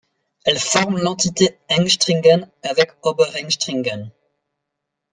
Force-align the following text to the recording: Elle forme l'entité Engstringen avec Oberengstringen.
Elle 0.45 0.57
forme 0.57 0.97
l'entité 0.97 1.59
Engstringen 1.69 2.49
avec 2.63 2.93
Oberengstringen. 3.03 4.09